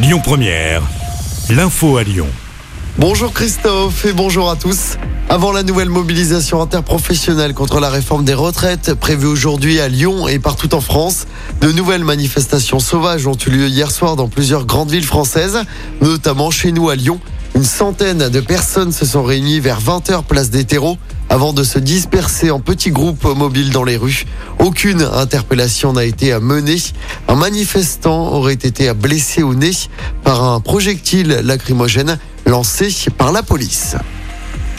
[0.00, 0.82] Lyon Première,
[1.50, 2.28] l'info à Lyon.
[2.98, 4.96] Bonjour Christophe et bonjour à tous.
[5.28, 10.38] Avant la nouvelle mobilisation interprofessionnelle contre la réforme des retraites prévue aujourd'hui à Lyon et
[10.38, 11.26] partout en France,
[11.60, 15.58] de nouvelles manifestations sauvages ont eu lieu hier soir dans plusieurs grandes villes françaises,
[16.00, 17.18] notamment chez nous à Lyon.
[17.58, 20.96] Une centaine de personnes se sont réunies vers 20h place des terreaux
[21.28, 24.26] avant de se disperser en petits groupes mobiles dans les rues.
[24.60, 26.80] Aucune interpellation n'a été menée.
[27.26, 29.72] Un manifestant aurait été blessé au nez
[30.22, 33.96] par un projectile lacrymogène lancé par la police.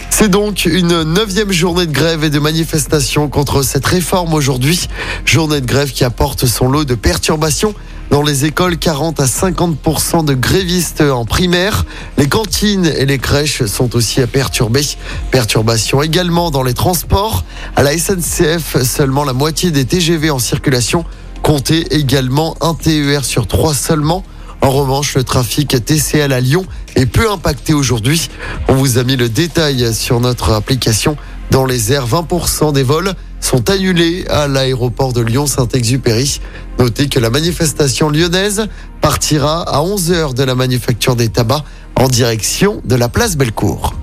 [0.10, 4.88] C'est donc une neuvième journée de grève et de manifestation contre cette réforme aujourd'hui.
[5.26, 7.76] Journée de grève qui apporte son lot de perturbations
[8.10, 11.86] dans les écoles, 40 à 50% de grévistes en primaire.
[12.18, 14.82] Les cantines et les crèches sont aussi à perturber.
[15.30, 17.46] Perturbations également dans les transports.
[17.76, 21.06] À la SNCF, seulement la moitié des TGV en circulation.
[21.44, 24.24] Comptez également un TER sur trois seulement.
[24.62, 28.30] En revanche, le trafic TCL à Lyon est peu impacté aujourd'hui.
[28.68, 31.16] On vous a mis le détail sur notre application.
[31.52, 36.42] Dans les airs, 20% des vols sont annulés à l'aéroport de Lyon-Saint-Exupéry.
[36.78, 38.68] Notez que la manifestation lyonnaise
[39.02, 41.64] partira à 11h de la manufacture des tabacs
[41.96, 43.94] en direction de la place Bellecour.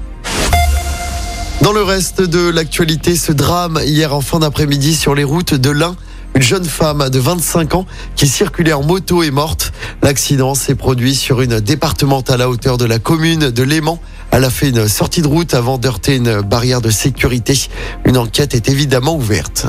[1.63, 5.71] Dans le reste de l'actualité, ce drame hier en fin d'après-midi sur les routes de
[5.71, 5.97] l'Ain.
[6.35, 9.73] Une jeune femme de 25 ans qui circulait en moto est morte.
[10.03, 13.99] L'accident s'est produit sur une départementale à hauteur de la commune de Léman.
[14.37, 17.59] Elle a fait une sortie de route avant d'heurter une barrière de sécurité.
[18.05, 19.65] Une enquête est évidemment ouverte.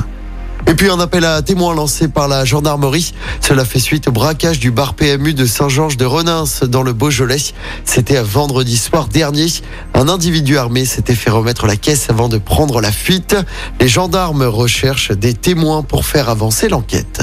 [0.66, 3.14] Et puis un appel à témoins lancé par la gendarmerie.
[3.40, 7.38] Cela fait suite au braquage du bar PMU de Saint-Georges de Renins dans le Beaujolais.
[7.86, 9.46] C'était vendredi soir dernier.
[9.94, 13.36] Un individu armé s'était fait remettre la caisse avant de prendre la fuite.
[13.80, 17.22] Les gendarmes recherchent des témoins pour faire avancer l'enquête.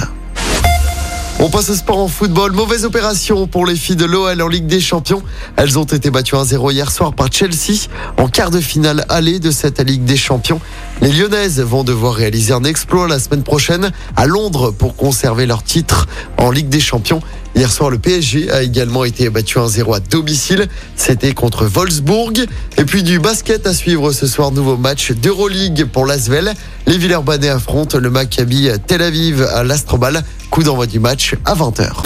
[1.45, 2.53] On passe au sport en football.
[2.53, 5.21] Mauvaise opération pour les filles de l'OL en Ligue des Champions.
[5.57, 9.51] Elles ont été battues 1-0 hier soir par Chelsea en quart de finale aller de
[9.51, 10.59] cette Ligue des Champions.
[11.01, 15.61] Les Lyonnaises vont devoir réaliser un exploit la semaine prochaine à Londres pour conserver leur
[15.61, 16.07] titre
[16.39, 17.21] en Ligue des Champions.
[17.55, 20.67] Hier soir, le PSG a également été battu 1-0 à domicile.
[20.95, 22.47] C'était contre Wolfsburg.
[22.77, 24.51] Et puis du basket à suivre ce soir.
[24.51, 26.53] Nouveau match d'Euroleague pour l'Asvel.
[26.87, 30.23] Les Villeurbanais affrontent le Maccabi Tel Aviv à l'Astrobal.
[30.49, 32.03] Coup d'envoi du match à 20h.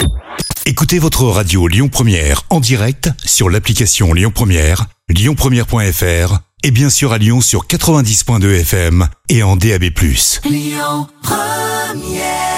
[0.66, 7.12] Écoutez votre radio Lyon Première en direct sur l'application Lyon Première, lyonpremière.fr et bien sûr
[7.12, 9.84] à Lyon sur 90.2 FM et en DAB+.
[10.44, 12.49] Lyon Première